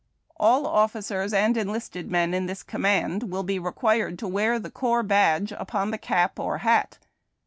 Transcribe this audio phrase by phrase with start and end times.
[0.37, 5.03] All officers and enlisted men in this command will be required to wear the Corps
[5.03, 6.97] Badge upon the cap or hat.